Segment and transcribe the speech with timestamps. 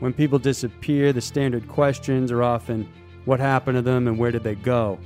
[0.00, 2.88] When people disappear, the standard questions are often
[3.24, 4.98] what happened to them and where did they go?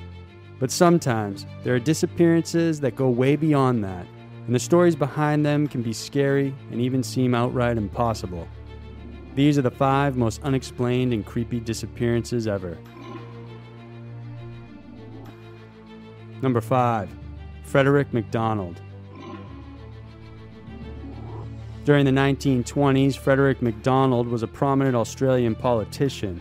[0.59, 4.07] But sometimes there are disappearances that go way beyond that,
[4.47, 8.47] and the stories behind them can be scary and even seem outright impossible.
[9.34, 12.77] These are the five most unexplained and creepy disappearances ever.
[16.43, 17.09] Number 5.
[17.65, 18.80] Frederick McDonald.
[21.84, 26.41] During the 1920s, Frederick McDonald was a prominent Australian politician.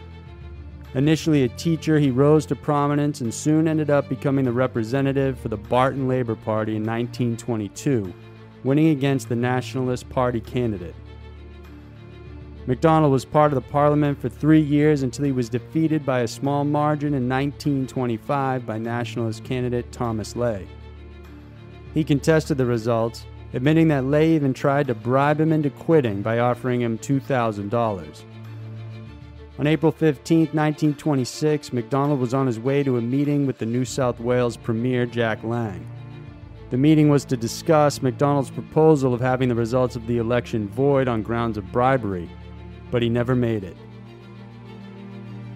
[0.94, 5.48] Initially a teacher, he rose to prominence and soon ended up becoming the representative for
[5.48, 8.14] the Barton Labor Party in 1922,
[8.64, 10.96] winning against the Nationalist Party candidate.
[12.68, 16.28] McDonald was part of the parliament for three years until he was defeated by a
[16.28, 20.68] small margin in 1925 by Nationalist candidate Thomas Ley.
[21.96, 26.40] He contested the results, admitting that Ley even tried to bribe him into quitting by
[26.40, 28.24] offering him $2,000.
[29.60, 33.86] On April 15, 1926, McDonald was on his way to a meeting with the New
[33.86, 35.86] South Wales Premier Jack Lang.
[36.72, 41.10] The meeting was to discuss McDonald's proposal of having the results of the election void
[41.10, 42.30] on grounds of bribery,
[42.90, 43.76] but he never made it.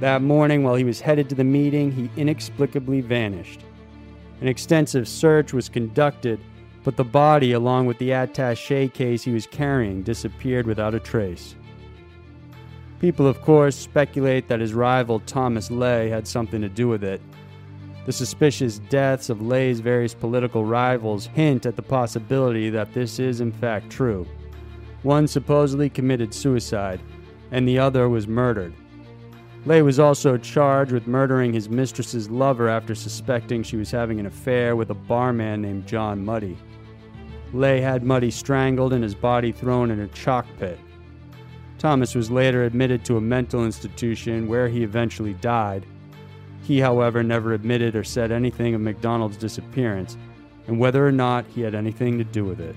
[0.01, 3.61] That morning, while he was headed to the meeting, he inexplicably vanished.
[4.41, 6.41] An extensive search was conducted,
[6.85, 11.55] but the body, along with the attache case he was carrying, disappeared without a trace.
[12.99, 17.21] People, of course, speculate that his rival Thomas Ley had something to do with it.
[18.05, 23.41] The suspicious deaths of Ley's various political rivals hint at the possibility that this is
[23.41, 24.27] in fact true.
[25.01, 27.01] One supposedly committed suicide,
[27.49, 28.75] and the other was murdered.
[29.65, 34.27] Ley was also charged with murdering his mistress's lover after suspecting she was having an
[34.27, 36.57] affair with a barman named John Mudie.
[37.51, 40.79] Ley had Mudie strangled and his body thrown in a chalk pit.
[41.79, 45.85] Thomas was later admitted to a mental institution where he eventually died.
[46.61, 50.15] He, however, never admitted or said anything of McDonald's disappearance
[50.67, 52.75] and whether or not he had anything to do with it.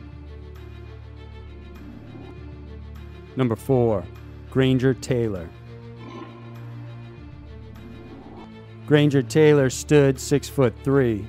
[3.36, 4.04] Number 4.
[4.50, 5.48] Granger Taylor.
[8.88, 11.28] Granger Taylor stood six foot three.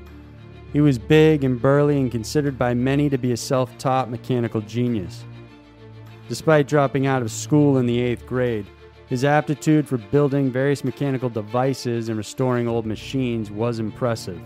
[0.71, 4.61] He was big and burly and considered by many to be a self taught mechanical
[4.61, 5.25] genius.
[6.29, 8.65] Despite dropping out of school in the eighth grade,
[9.07, 14.39] his aptitude for building various mechanical devices and restoring old machines was impressive.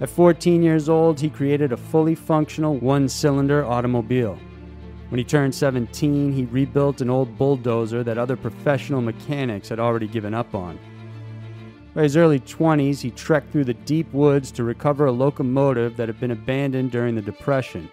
[0.00, 4.38] At 14 years old, he created a fully functional one cylinder automobile.
[5.08, 10.06] When he turned 17, he rebuilt an old bulldozer that other professional mechanics had already
[10.06, 10.78] given up on.
[11.94, 16.08] By his early 20s, he trekked through the deep woods to recover a locomotive that
[16.08, 17.90] had been abandoned during the Depression.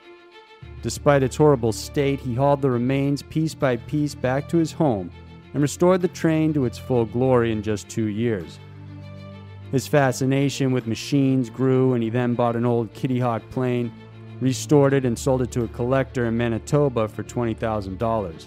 [0.82, 5.12] Despite its horrible state, he hauled the remains piece by piece back to his home
[5.54, 8.60] and restored the train to its full glory in just two years.
[9.72, 13.92] His fascination with machines grew, and he then bought an old Kitty Hawk plane,
[14.40, 18.46] restored it, and sold it to a collector in Manitoba for $20,000.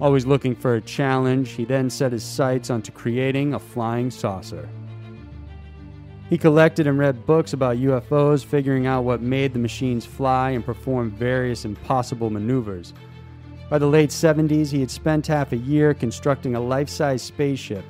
[0.00, 4.68] Always looking for a challenge, he then set his sights onto creating a flying saucer.
[6.28, 10.64] He collected and read books about UFOs, figuring out what made the machines fly and
[10.64, 12.92] perform various impossible maneuvers.
[13.70, 17.84] By the late 70s, he had spent half a year constructing a life size spaceship,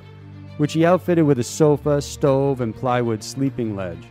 [0.57, 4.07] which he outfitted with a sofa, stove, and plywood sleeping ledge.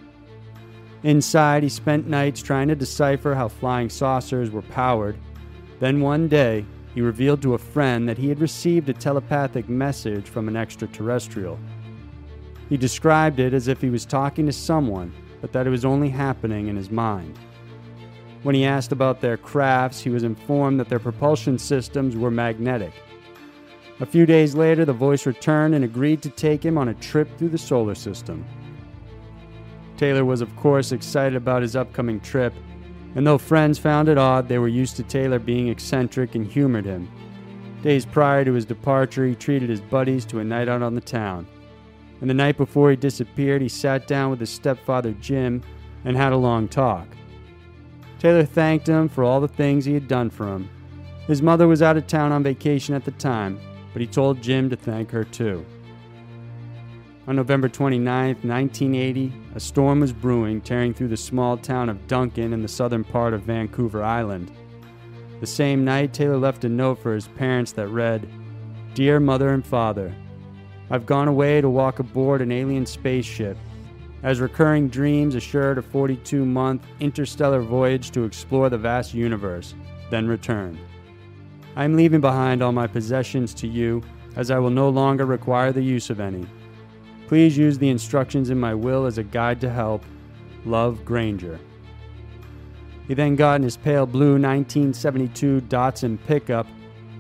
[1.05, 5.19] Inside, he spent nights trying to decipher how flying saucers were powered.
[5.79, 10.29] Then one day, he revealed to a friend that he had received a telepathic message
[10.29, 11.59] from an extraterrestrial.
[12.69, 16.09] He described it as if he was talking to someone, but that it was only
[16.09, 17.39] happening in his mind.
[18.45, 22.93] When he asked about their crafts, he was informed that their propulsion systems were magnetic.
[24.01, 27.29] A few days later, the voice returned and agreed to take him on a trip
[27.39, 28.45] through the solar system.
[29.97, 32.53] Taylor was, of course, excited about his upcoming trip
[33.15, 36.85] and though friends found it odd, they were used to Taylor being eccentric and humored
[36.85, 37.11] him.
[37.83, 41.01] Days prior to his departure, he treated his buddies to a night out on the
[41.01, 41.47] town.
[42.21, 45.63] And the night before he disappeared, he sat down with his stepfather, Jim,
[46.05, 47.07] and had a long talk.
[48.19, 50.69] Taylor thanked him for all the things he had done for him.
[51.27, 53.59] His mother was out of town on vacation at the time,
[53.93, 55.65] but he told Jim to thank her too.
[57.27, 62.53] On November 29, 1980, a storm was brewing, tearing through the small town of Duncan
[62.53, 64.51] in the southern part of Vancouver Island.
[65.41, 68.29] The same night, Taylor left a note for his parents that read
[68.93, 70.15] Dear Mother and Father,
[70.91, 73.57] I've gone away to walk aboard an alien spaceship.
[74.23, 79.75] As recurring dreams assured a 42 month interstellar voyage to explore the vast universe,
[80.11, 80.79] then return.
[81.75, 84.03] I am leaving behind all my possessions to you,
[84.37, 86.47] as I will no longer require the use of any.
[87.35, 90.05] Please use the instructions in my will as a guide to help.
[90.65, 91.59] Love Granger.
[93.09, 96.69] He then got in his pale blue 1972 Datsun pickup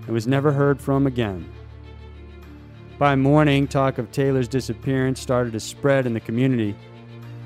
[0.06, 1.52] and was never heard from again.
[2.96, 6.76] By morning, talk of Taylor's disappearance started to spread in the community.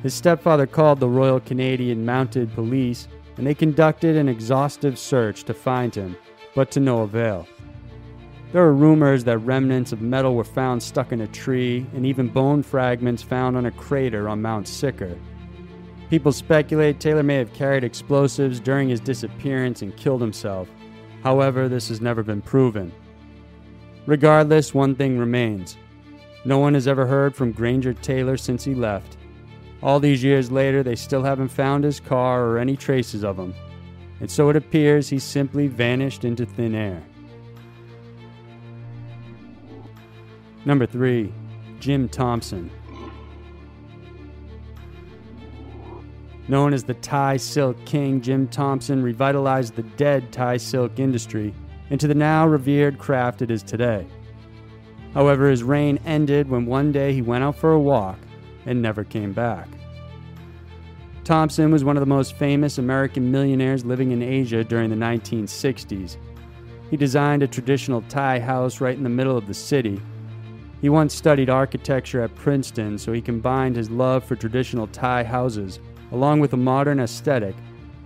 [0.03, 5.55] His stepfather called the Royal Canadian Mounted Police, and they conducted an exhaustive search to
[5.55, 6.19] find him,
[6.55, 7.49] but to no avail.
[8.50, 12.28] There are rumors that remnants of metal were found stuck in a tree, and even
[12.28, 15.18] bone fragments found on a crater on Mount Sicker.
[16.08, 20.66] People speculate Taylor may have carried explosives during his disappearance and killed himself.
[21.22, 22.90] However, this has never been proven.
[24.06, 25.76] Regardless, one thing remains.
[26.46, 29.18] No one has ever heard from Granger Taylor since he left.
[29.82, 33.54] All these years later, they still haven't found his car or any traces of him,
[34.20, 37.02] and so it appears he simply vanished into thin air.
[40.69, 41.32] Number 3.
[41.81, 42.70] Jim Thompson.
[46.47, 51.55] Known as the Thai Silk King, Jim Thompson revitalized the dead Thai silk industry
[51.88, 54.06] into the now revered craft it is today.
[55.15, 58.19] However, his reign ended when one day he went out for a walk
[58.67, 59.69] and never came back.
[61.25, 66.19] Thompson was one of the most famous American millionaires living in Asia during the 1960s.
[66.91, 69.99] He designed a traditional Thai house right in the middle of the city.
[70.80, 75.80] He once studied architecture at Princeton, so he combined his love for traditional Thai houses
[76.12, 77.54] along with a modern aesthetic,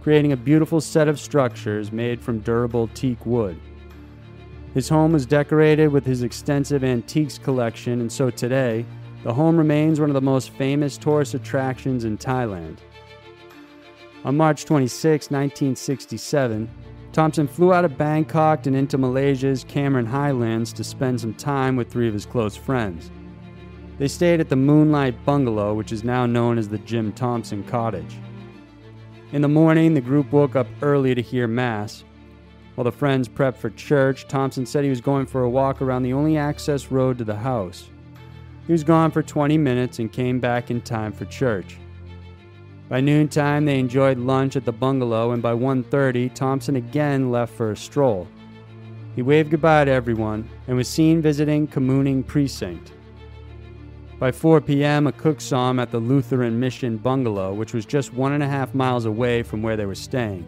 [0.02, 3.58] creating a beautiful set of structures made from durable teak wood.
[4.74, 8.84] His home was decorated with his extensive antiques collection, and so today,
[9.22, 12.78] the home remains one of the most famous tourist attractions in Thailand.
[14.24, 16.68] On March 26, 1967,
[17.12, 21.90] Thompson flew out of Bangkok and into Malaysia's Cameron Highlands to spend some time with
[21.90, 23.10] three of his close friends.
[23.98, 28.16] They stayed at the Moonlight Bungalow, which is now known as the Jim Thompson Cottage.
[29.32, 32.04] In the morning, the group woke up early to hear Mass,
[32.74, 36.02] while the friends prepped for church, Thompson said he was going for a walk around
[36.02, 37.90] the only access road to the house.
[38.66, 41.76] He was gone for 20 minutes and came back in time for church.
[42.92, 47.70] By noontime, they enjoyed lunch at the bungalow, and by 1:30, Thompson again left for
[47.70, 48.28] a stroll.
[49.16, 52.92] He waved goodbye to everyone and was seen visiting Kamooning Precinct.
[54.18, 58.12] By 4 p.m., a cook saw him at the Lutheran Mission bungalow, which was just
[58.12, 60.44] one and a half miles away from where they were staying.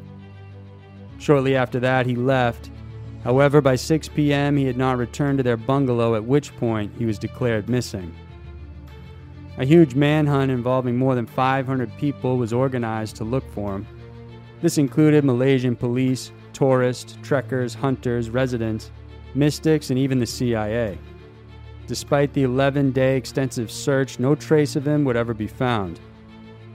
[1.16, 2.70] Shortly after that, he left.
[3.22, 7.06] However, by 6 p.m., he had not returned to their bungalow, at which point he
[7.06, 8.14] was declared missing.
[9.58, 13.86] A huge manhunt involving more than 500 people was organized to look for him.
[14.60, 18.90] This included Malaysian police, tourists, trekkers, hunters, residents,
[19.34, 20.98] mystics, and even the CIA.
[21.86, 26.00] Despite the 11 day extensive search, no trace of him would ever be found.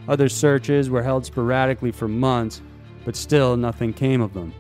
[0.08, 2.62] Other searches were held sporadically for months,
[3.04, 4.54] but still nothing came of them.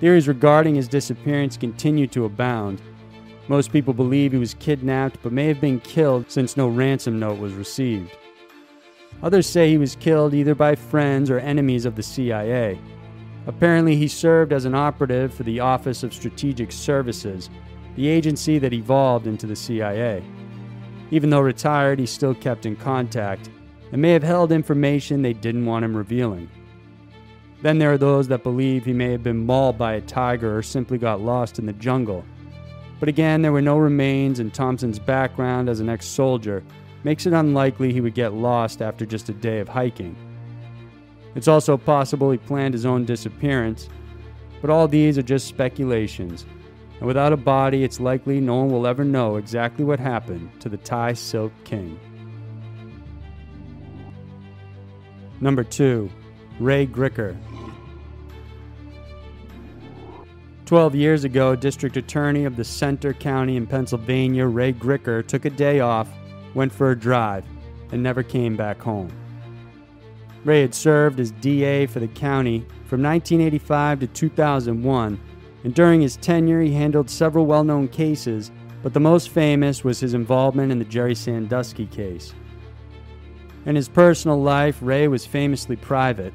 [0.00, 2.82] Theories regarding his disappearance continue to abound.
[3.48, 7.38] Most people believe he was kidnapped but may have been killed since no ransom note
[7.38, 8.16] was received.
[9.22, 12.78] Others say he was killed either by friends or enemies of the CIA.
[13.46, 17.48] Apparently, he served as an operative for the Office of Strategic Services,
[17.94, 20.22] the agency that evolved into the CIA.
[21.12, 23.48] Even though retired, he still kept in contact
[23.92, 26.50] and may have held information they didn't want him revealing.
[27.62, 30.62] Then there are those that believe he may have been mauled by a tiger or
[30.62, 32.24] simply got lost in the jungle.
[32.98, 36.62] But again, there were no remains, and Thompson's background as an ex soldier
[37.04, 40.16] makes it unlikely he would get lost after just a day of hiking.
[41.34, 43.88] It's also possible he planned his own disappearance,
[44.60, 46.46] but all these are just speculations,
[46.98, 50.70] and without a body, it's likely no one will ever know exactly what happened to
[50.70, 52.00] the Thai Silk King.
[55.40, 56.10] Number 2.
[56.58, 57.36] Ray Gricar,
[60.66, 65.50] 12 years ago, District Attorney of the Centre County in Pennsylvania, Ray Gricar, took a
[65.50, 66.08] day off,
[66.54, 67.44] went for a drive,
[67.92, 69.08] and never came back home.
[70.44, 75.20] Ray had served as DA for the county from 1985 to 2001,
[75.62, 78.50] and during his tenure, he handled several well known cases,
[78.82, 82.34] but the most famous was his involvement in the Jerry Sandusky case.
[83.66, 86.34] In his personal life, Ray was famously private.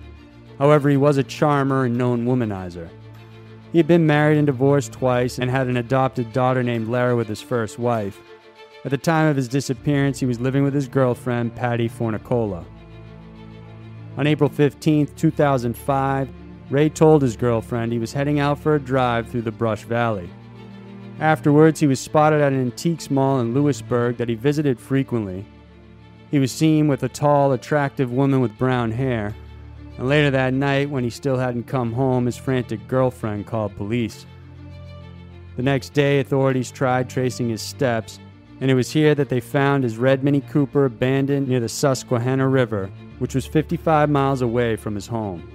[0.58, 2.90] However, he was a charmer and known womanizer.
[3.72, 7.28] He had been married and divorced twice and had an adopted daughter named Lara with
[7.28, 8.20] his first wife.
[8.84, 12.66] At the time of his disappearance, he was living with his girlfriend, Patty Fornicola.
[14.18, 16.30] On April 15, 2005,
[16.70, 20.30] Ray told his girlfriend he was heading out for a drive through the Brush Valley.
[21.20, 25.46] Afterwards, he was spotted at an antiques mall in Lewisburg that he visited frequently.
[26.30, 29.36] He was seen with a tall, attractive woman with brown hair,
[29.98, 34.26] and later that night, when he still hadn't come home, his frantic girlfriend called police.
[35.58, 38.20] The next day, authorities tried tracing his steps,
[38.62, 42.48] and it was here that they found his red Mini Cooper abandoned near the Susquehanna
[42.48, 45.48] River, which was 55 miles away from his home.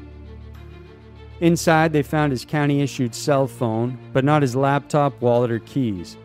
[1.40, 6.16] Inside, they found his county issued cell phone, but not his laptop, wallet, or keys.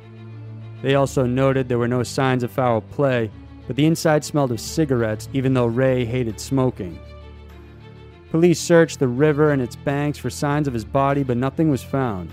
[0.81, 3.29] They also noted there were no signs of foul play,
[3.67, 6.97] but the inside smelled of cigarettes, even though Ray hated smoking.
[8.31, 11.83] Police searched the river and its banks for signs of his body, but nothing was
[11.83, 12.31] found.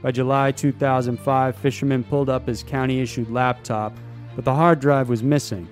[0.00, 3.96] By July 2005, fishermen pulled up his county issued laptop,
[4.36, 5.66] but the hard drive was missing.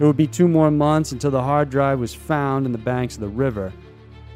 [0.00, 3.14] It would be two more months until the hard drive was found in the banks
[3.14, 3.74] of the river.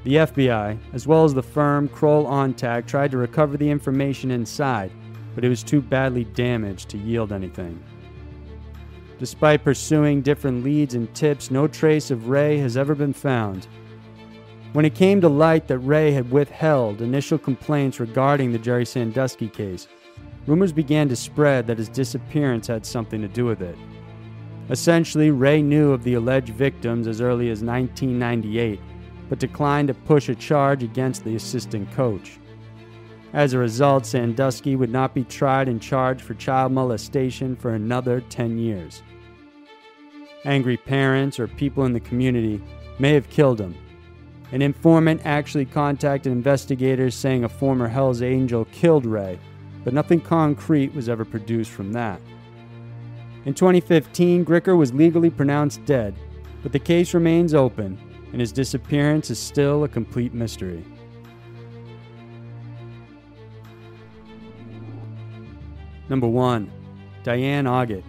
[0.05, 4.93] The FBI, as well as the firm Kroll Ontrack, tried to recover the information inside,
[5.35, 7.83] but it was too badly damaged to yield anything.
[9.19, 13.67] Despite pursuing different leads and tips, no trace of Ray has ever been found.
[14.77, 19.49] When it came to light that Ray had withheld initial complaints regarding the Jerry Sandusky
[19.49, 19.89] case,
[20.47, 23.79] rumors began to spread that his disappearance had something to do with it.
[24.69, 28.79] Essentially, Ray knew of the alleged victims as early as 1998,
[29.31, 32.39] but declined to push a charge against the assistant coach.
[33.33, 38.21] As a result, Sandusky would not be tried and charged for child molestation for another
[38.21, 39.03] 10 years.
[40.45, 42.63] Angry parents or people in the community
[42.99, 43.75] may have killed him,
[44.53, 49.39] an informant actually contacted investigators saying a former Hells Angel killed Ray,
[49.85, 52.21] but nothing concrete was ever produced from that.
[53.45, 56.15] In 2015, Gricar was legally pronounced dead,
[56.63, 57.99] but the case remains open,
[58.33, 60.85] and his disappearance is still a complete mystery.
[66.09, 66.71] Number 1.
[67.25, 68.05] Diane Augat.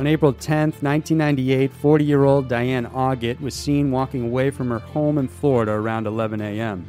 [0.00, 4.78] On April 10, 1998, 40 year old Diane Augat was seen walking away from her
[4.78, 6.86] home in Florida around 11 a.m.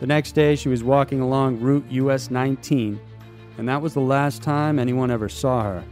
[0.00, 2.98] The next day, she was walking along Route US 19,
[3.56, 5.84] and that was the last time anyone ever saw her.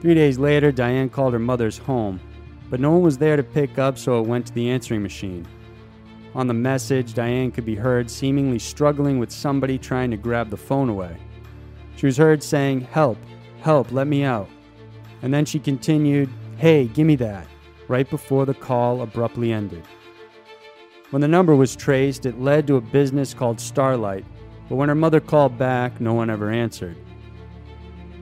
[0.00, 2.18] Three days later, Diane called her mother's home,
[2.68, 5.46] but no one was there to pick up, so it went to the answering machine.
[6.34, 10.56] On the message, Diane could be heard seemingly struggling with somebody trying to grab the
[10.56, 11.16] phone away.
[11.94, 13.16] She was heard saying, Help,
[13.60, 14.48] help, let me out.
[15.22, 17.46] And then she continued, Hey, gimme that,
[17.88, 19.84] right before the call abruptly ended.
[21.10, 24.24] When the number was traced, it led to a business called Starlight,
[24.68, 26.96] but when her mother called back, no one ever answered.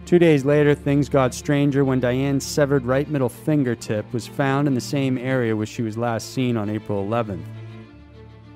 [0.04, 4.74] Two days later, things got stranger when Diane's severed right middle fingertip was found in
[4.74, 7.42] the same area where she was last seen on April 11th.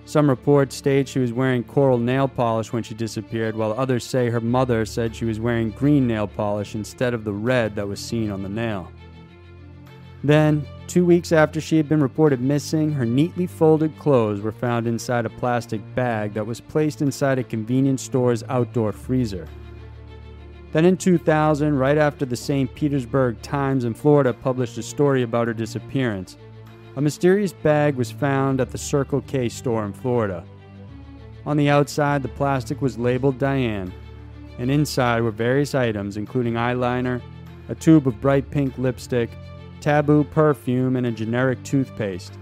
[0.09, 4.31] Some reports state she was wearing coral nail polish when she disappeared, while others say
[4.31, 8.01] her mother said she was wearing green nail polish instead of the red that was
[8.01, 8.91] seen on the nail.
[10.25, 14.87] Then, two weeks after she had been reported missing, her neatly folded clothes were found
[14.87, 19.47] inside a plastic bag that was placed inside a convenience store's outdoor freezer.
[20.73, 22.75] Then in 2000, right after the St.
[22.75, 26.39] Petersburg Times in Florida published a story about her disappearance,
[26.99, 30.45] a mysterious bag was found at the Circle K store in Florida.
[31.47, 33.93] On the outside, the plastic was labeled Diane,
[34.59, 37.23] and inside were various items, including eyeliner,
[37.69, 39.31] a tube of bright pink lipstick,
[39.81, 42.37] taboo perfume, and a generic toothpaste.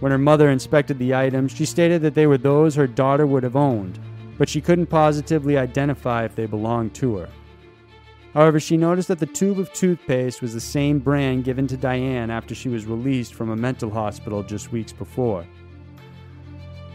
[0.00, 3.44] When her mother inspected the items, she stated that they were those her daughter would
[3.44, 3.96] have owned,
[4.38, 7.28] but she couldn't positively identify if they belonged to her.
[8.34, 12.30] However, she noticed that the tube of toothpaste was the same brand given to Diane
[12.30, 15.44] after she was released from a mental hospital just weeks before.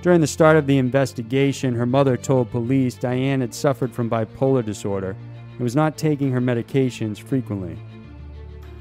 [0.01, 4.65] During the start of the investigation, her mother told police Diane had suffered from bipolar
[4.65, 5.15] disorder
[5.51, 7.77] and was not taking her medications frequently.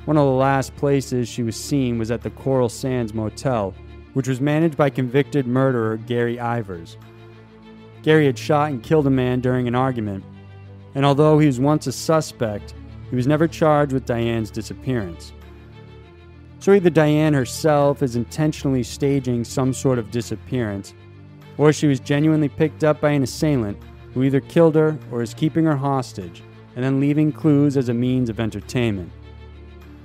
[0.07, 3.75] One of the last places she was seen was at the Coral Sands Motel,
[4.15, 6.97] which was managed by convicted murderer Gary Ivers.
[8.03, 10.25] Gary had shot and killed a man during an argument
[10.97, 12.75] and although he was once a suspect,
[13.11, 15.35] he was never charged with Diane's disappearance.
[16.59, 20.95] So either Diane herself is intentionally staging some sort of disappearance,
[21.59, 23.77] or she was genuinely picked up by an assailant
[24.15, 26.43] who either killed her or is keeping her hostage
[26.75, 29.13] and then leaving clues as a means of entertainment.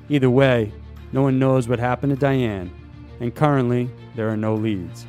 [0.10, 0.74] Either way,
[1.14, 2.70] no one knows what happened to Diane,
[3.22, 5.06] and currently there are no leads.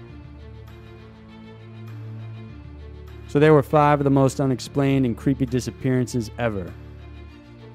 [3.32, 6.70] So there were five of the most unexplained and creepy disappearances ever.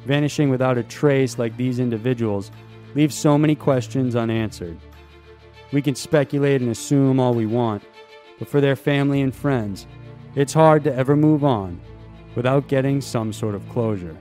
[0.06, 2.52] Vanishing without a trace like these individuals
[2.94, 4.78] leaves so many questions unanswered.
[5.72, 7.82] We can speculate and assume all we want,
[8.38, 9.88] but for their family and friends,
[10.36, 11.82] it's hard to ever move on
[12.36, 14.16] without getting some sort of closure.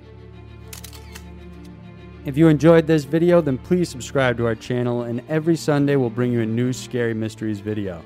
[2.25, 6.09] If you enjoyed this video, then please subscribe to our channel, and every Sunday we'll
[6.09, 8.02] bring you a new Scary Mysteries video.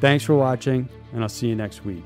[0.00, 2.04] Thanks for watching, and I'll see you next week.